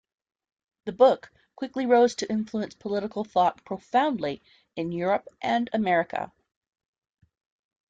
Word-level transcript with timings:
The 0.85 0.93
book 0.93 1.31
quickly 1.55 1.85
rose 1.85 2.15
to 2.15 2.27
influence 2.31 2.73
political 2.73 3.23
thought 3.23 3.63
profoundly 3.63 4.41
in 4.75 4.91
Europe 4.91 5.27
and 5.43 5.69
America. 5.73 6.31